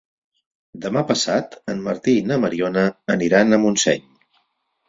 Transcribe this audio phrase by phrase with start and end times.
[0.85, 4.09] Demà passat en Martí i na Mariona aniran a Montseny.